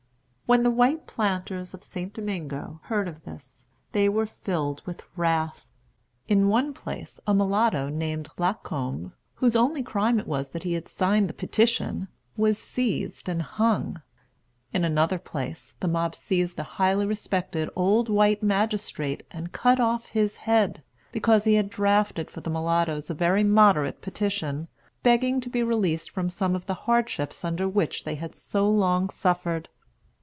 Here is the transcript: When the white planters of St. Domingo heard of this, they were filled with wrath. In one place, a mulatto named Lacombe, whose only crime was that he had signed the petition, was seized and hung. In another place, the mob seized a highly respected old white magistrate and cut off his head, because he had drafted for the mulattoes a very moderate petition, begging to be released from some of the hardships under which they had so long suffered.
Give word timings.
When 0.53 0.63
the 0.63 0.69
white 0.69 1.07
planters 1.07 1.73
of 1.73 1.81
St. 1.81 2.11
Domingo 2.13 2.81
heard 2.83 3.07
of 3.07 3.23
this, 3.23 3.67
they 3.93 4.09
were 4.09 4.25
filled 4.25 4.85
with 4.85 5.01
wrath. 5.17 5.71
In 6.27 6.49
one 6.49 6.73
place, 6.73 7.21
a 7.25 7.33
mulatto 7.33 7.87
named 7.87 8.27
Lacombe, 8.37 9.11
whose 9.35 9.55
only 9.55 9.81
crime 9.81 10.21
was 10.25 10.49
that 10.49 10.63
he 10.63 10.73
had 10.73 10.89
signed 10.89 11.29
the 11.29 11.33
petition, 11.33 12.09
was 12.35 12.57
seized 12.59 13.29
and 13.29 13.41
hung. 13.41 14.01
In 14.73 14.83
another 14.83 15.17
place, 15.17 15.73
the 15.79 15.87
mob 15.87 16.15
seized 16.15 16.59
a 16.59 16.63
highly 16.63 17.05
respected 17.05 17.69
old 17.73 18.09
white 18.09 18.43
magistrate 18.43 19.23
and 19.31 19.53
cut 19.53 19.79
off 19.79 20.07
his 20.07 20.35
head, 20.35 20.83
because 21.13 21.45
he 21.45 21.53
had 21.53 21.69
drafted 21.69 22.29
for 22.29 22.41
the 22.41 22.49
mulattoes 22.49 23.09
a 23.09 23.13
very 23.13 23.45
moderate 23.45 24.01
petition, 24.01 24.67
begging 25.01 25.39
to 25.39 25.49
be 25.49 25.63
released 25.63 26.11
from 26.11 26.29
some 26.29 26.55
of 26.57 26.65
the 26.65 26.73
hardships 26.89 27.45
under 27.45 27.69
which 27.69 28.03
they 28.03 28.15
had 28.15 28.35
so 28.35 28.69
long 28.69 29.09
suffered. 29.09 29.69